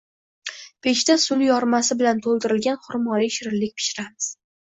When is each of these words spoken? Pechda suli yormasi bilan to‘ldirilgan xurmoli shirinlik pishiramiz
Pechda 0.87 1.17
suli 1.23 1.49
yormasi 1.49 1.97
bilan 2.01 2.23
to‘ldirilgan 2.27 2.81
xurmoli 2.87 3.31
shirinlik 3.39 3.79
pishiramiz 3.81 4.33